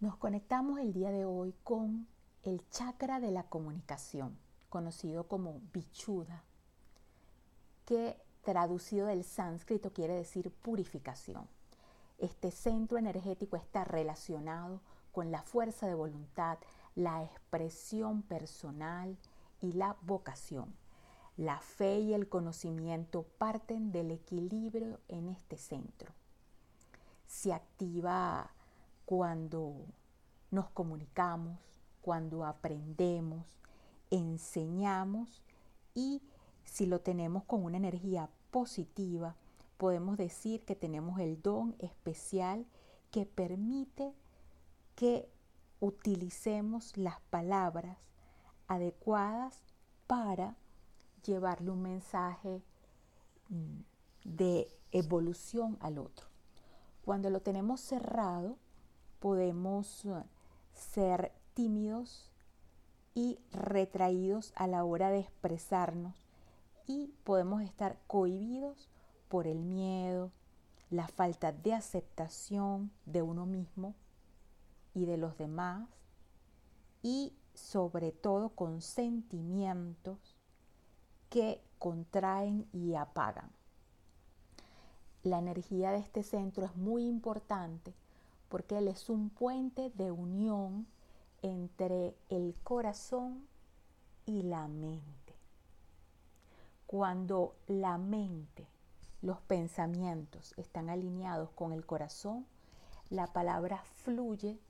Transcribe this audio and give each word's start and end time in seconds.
Nos 0.00 0.16
conectamos 0.16 0.80
el 0.80 0.92
día 0.92 1.10
de 1.10 1.24
hoy 1.24 1.54
con 1.62 2.06
el 2.42 2.68
chakra 2.70 3.20
de 3.20 3.30
la 3.30 3.44
comunicación, 3.44 4.36
conocido 4.68 5.28
como 5.28 5.60
Bichuda, 5.72 6.44
que 7.86 8.20
traducido 8.42 9.06
del 9.06 9.24
sánscrito 9.24 9.92
quiere 9.92 10.14
decir 10.14 10.50
purificación. 10.50 11.48
Este 12.18 12.50
centro 12.50 12.98
energético 12.98 13.56
está 13.56 13.84
relacionado 13.84 14.80
con 15.12 15.30
la 15.30 15.42
fuerza 15.42 15.86
de 15.86 15.94
voluntad, 15.94 16.58
la 16.96 17.22
expresión 17.22 18.22
personal 18.22 19.16
y 19.62 19.72
la 19.72 19.96
vocación. 20.02 20.74
La 21.36 21.60
fe 21.60 22.00
y 22.00 22.14
el 22.14 22.28
conocimiento 22.28 23.22
parten 23.38 23.90
del 23.90 24.10
equilibrio 24.10 25.00
en 25.08 25.28
este 25.28 25.56
centro. 25.56 26.12
Se 27.26 27.52
activa 27.52 28.52
cuando 29.06 29.74
nos 30.50 30.70
comunicamos, 30.70 31.58
cuando 32.02 32.44
aprendemos, 32.44 33.44
enseñamos 34.10 35.42
y 35.94 36.22
si 36.64 36.86
lo 36.86 37.00
tenemos 37.00 37.44
con 37.44 37.64
una 37.64 37.76
energía 37.76 38.28
positiva, 38.50 39.36
podemos 39.76 40.16
decir 40.16 40.64
que 40.64 40.76
tenemos 40.76 41.18
el 41.20 41.40
don 41.42 41.74
especial 41.78 42.66
que 43.10 43.26
permite 43.26 44.14
que 44.94 45.28
utilicemos 45.80 46.96
las 46.96 47.20
palabras 47.30 47.98
adecuadas 48.68 49.62
para 50.06 50.56
llevarle 51.24 51.70
un 51.70 51.82
mensaje 51.82 52.62
mm, 53.48 53.80
de 54.24 54.68
evolución 54.92 55.76
al 55.80 55.98
otro. 55.98 56.26
Cuando 57.04 57.28
lo 57.30 57.40
tenemos 57.40 57.80
cerrado, 57.80 58.56
podemos 59.24 60.04
eh, 60.04 60.22
ser 60.74 61.32
tímidos 61.54 62.30
y 63.14 63.38
retraídos 63.52 64.52
a 64.54 64.66
la 64.66 64.84
hora 64.84 65.08
de 65.08 65.20
expresarnos 65.20 66.14
y 66.86 67.06
podemos 67.24 67.62
estar 67.62 67.98
cohibidos 68.06 68.90
por 69.30 69.46
el 69.46 69.60
miedo, 69.60 70.30
la 70.90 71.08
falta 71.08 71.52
de 71.52 71.72
aceptación 71.72 72.90
de 73.06 73.22
uno 73.22 73.46
mismo 73.46 73.94
y 74.92 75.06
de 75.06 75.16
los 75.16 75.38
demás 75.38 75.88
y 77.02 77.32
sobre 77.54 78.12
todo 78.12 78.50
con 78.50 78.82
sentimientos 78.82 80.36
que 81.30 81.62
contraen 81.78 82.68
y 82.74 82.94
apagan. 82.94 83.50
La 85.22 85.38
energía 85.38 85.92
de 85.92 86.00
este 86.00 86.22
centro 86.22 86.66
es 86.66 86.76
muy 86.76 87.06
importante 87.06 87.94
porque 88.54 88.78
él 88.78 88.86
es 88.86 89.10
un 89.10 89.30
puente 89.30 89.90
de 89.96 90.12
unión 90.12 90.86
entre 91.42 92.14
el 92.28 92.54
corazón 92.62 93.48
y 94.26 94.42
la 94.42 94.68
mente. 94.68 95.34
Cuando 96.86 97.56
la 97.66 97.98
mente, 97.98 98.64
los 99.22 99.40
pensamientos 99.40 100.54
están 100.56 100.88
alineados 100.88 101.50
con 101.50 101.72
el 101.72 101.84
corazón, 101.84 102.46
la 103.10 103.26
palabra 103.26 103.82
fluye 104.04 104.60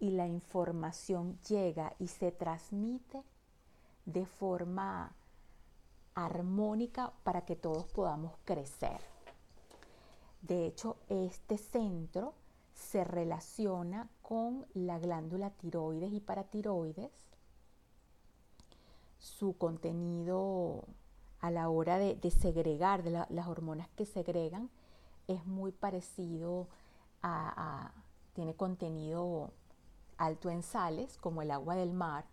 y 0.00 0.12
la 0.12 0.26
información 0.26 1.38
llega 1.46 1.92
y 1.98 2.06
se 2.06 2.32
transmite 2.32 3.22
de 4.06 4.24
forma 4.24 5.12
armónica 6.14 7.12
para 7.22 7.44
que 7.44 7.54
todos 7.54 7.84
podamos 7.84 8.32
crecer. 8.46 9.02
De 10.40 10.64
hecho, 10.64 10.96
este 11.10 11.58
centro 11.58 12.32
se 12.94 13.02
relaciona 13.02 14.08
con 14.22 14.66
la 14.72 15.00
glándula 15.00 15.50
tiroides 15.50 16.12
y 16.12 16.20
paratiroides. 16.20 17.10
Su 19.18 19.58
contenido 19.58 20.84
a 21.40 21.50
la 21.50 21.68
hora 21.70 21.98
de, 21.98 22.30
segregar, 22.30 23.02
de 23.02 23.10
las 23.10 23.48
hormonas 23.48 23.88
que 23.96 24.06
segregan, 24.06 24.70
es 25.26 25.44
muy 25.44 25.72
parecido 25.72 26.68
a, 27.20 27.90
tiene 28.32 28.54
contenido 28.54 29.50
alto 30.16 30.48
en 30.48 30.62
sales, 30.62 31.16
como 31.16 31.42
el 31.42 31.50
agua 31.50 31.74
del 31.74 31.94
mar, 31.94 32.26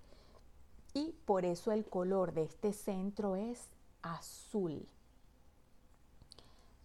y 0.94 1.16
por 1.26 1.44
eso 1.44 1.72
el 1.72 1.86
color 1.86 2.36
de 2.36 2.44
este 2.44 2.72
centro 2.72 3.36
es 3.36 3.68
azul. 4.04 4.88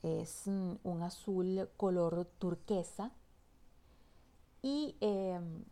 Es 0.03 0.47
mm, 0.47 0.77
un 0.83 1.03
azul 1.03 1.69
color 1.77 2.25
turquesa 2.39 3.13
y 4.67 4.97
em, 5.01 5.63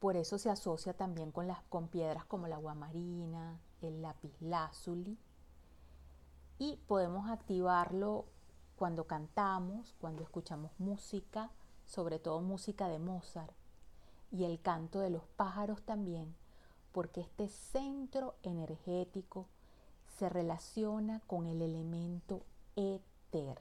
por 0.00 0.16
eso 0.16 0.38
se 0.38 0.50
asocia 0.50 0.94
también 0.94 1.32
con, 1.32 1.46
las, 1.46 1.62
con 1.64 1.88
piedras 1.88 2.24
como 2.24 2.46
la 2.46 2.60
marina, 2.74 3.58
el 3.82 4.02
lápiz 4.02 4.32
lazuli 4.40 5.18
y 6.58 6.76
podemos 6.86 7.28
activarlo 7.30 8.26
cuando 8.76 9.06
cantamos, 9.06 9.94
cuando 10.00 10.22
escuchamos 10.22 10.72
música, 10.78 11.50
sobre 11.86 12.18
todo 12.18 12.40
música 12.40 12.88
de 12.88 12.98
Mozart 12.98 13.52
y 14.30 14.44
el 14.44 14.60
canto 14.60 15.00
de 15.00 15.10
los 15.10 15.22
pájaros 15.36 15.82
también, 15.82 16.34
porque 16.92 17.20
este 17.20 17.48
centro 17.48 18.34
energético 18.42 19.46
se 20.18 20.28
relaciona 20.28 21.20
con 21.26 21.46
el 21.46 21.62
elemento 21.62 22.42
éter. 22.76 23.60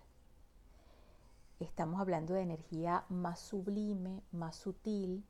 Estamos 1.60 2.00
hablando 2.00 2.34
de 2.34 2.42
energía 2.42 3.06
más 3.10 3.40
sublime, 3.40 4.22
más 4.32 4.56
sutil. 4.56 5.24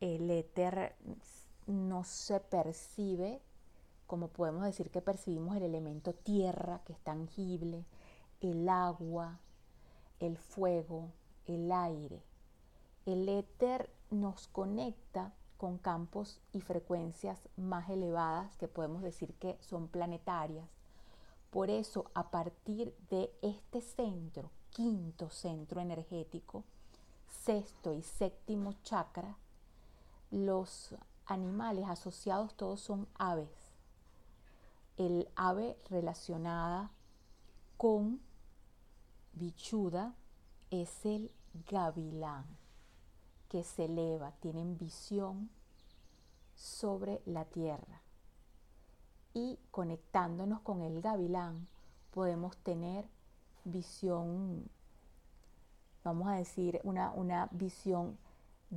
El 0.00 0.30
éter 0.30 0.94
no 1.66 2.04
se 2.04 2.40
percibe 2.40 3.40
como 4.06 4.28
podemos 4.28 4.64
decir 4.64 4.90
que 4.90 5.00
percibimos 5.00 5.56
el 5.56 5.62
elemento 5.62 6.12
tierra, 6.12 6.82
que 6.84 6.92
es 6.92 7.00
tangible, 7.00 7.84
el 8.40 8.68
agua, 8.68 9.40
el 10.20 10.36
fuego, 10.36 11.10
el 11.46 11.72
aire. 11.72 12.22
El 13.06 13.28
éter 13.28 13.90
nos 14.10 14.48
conecta 14.48 15.32
con 15.56 15.78
campos 15.78 16.40
y 16.52 16.60
frecuencias 16.60 17.48
más 17.56 17.88
elevadas 17.88 18.56
que 18.56 18.68
podemos 18.68 19.02
decir 19.02 19.34
que 19.34 19.56
son 19.60 19.88
planetarias. 19.88 20.68
Por 21.50 21.70
eso, 21.70 22.10
a 22.14 22.30
partir 22.30 22.94
de 23.10 23.32
este 23.40 23.80
centro, 23.80 24.50
quinto 24.70 25.30
centro 25.30 25.80
energético, 25.80 26.64
sexto 27.28 27.94
y 27.94 28.02
séptimo 28.02 28.74
chakra, 28.82 29.36
los 30.30 30.94
animales 31.26 31.88
asociados 31.88 32.54
todos 32.54 32.80
son 32.80 33.08
aves. 33.14 33.72
El 34.96 35.28
ave 35.36 35.76
relacionada 35.90 36.90
con 37.76 38.20
bichuda 39.32 40.14
es 40.70 41.04
el 41.04 41.30
gavilán 41.68 42.44
que 43.48 43.62
se 43.62 43.84
eleva, 43.84 44.32
tienen 44.40 44.76
visión 44.78 45.50
sobre 46.54 47.22
la 47.26 47.44
tierra. 47.44 48.02
Y 49.32 49.58
conectándonos 49.70 50.60
con 50.60 50.82
el 50.82 51.00
gavilán 51.00 51.66
podemos 52.12 52.56
tener 52.58 53.08
visión, 53.64 54.68
vamos 56.04 56.28
a 56.28 56.34
decir, 56.34 56.80
una, 56.84 57.10
una 57.12 57.48
visión 57.50 58.16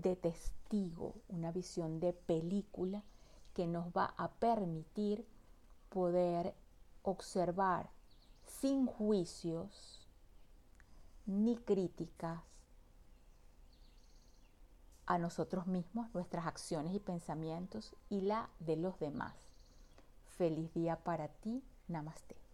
de 0.02 0.16
testigo, 0.16 1.16
una 1.28 1.52
visión 1.52 2.00
de 2.00 2.14
película 2.14 3.04
que 3.54 3.68
nos 3.68 3.88
va 3.88 4.14
a 4.18 4.32
permitir 4.32 5.28
poder 5.90 6.54
observar 7.02 7.90
sin 8.46 8.86
juicios 8.86 10.08
ni 11.26 11.58
críticas 11.58 12.42
a 15.06 15.18
nosotros 15.18 15.68
mismos, 15.68 16.14
nuestras 16.14 16.46
acciones 16.46 16.94
y 16.94 17.00
pensamientos 17.00 17.96
y 18.10 18.22
la 18.22 18.50
de 18.60 18.76
los 18.76 19.00
demás. 19.00 19.34
Feliz 20.38 20.74
día 20.74 20.98
para 21.04 21.30
ti. 21.30 21.64
Namaste. 21.88 22.47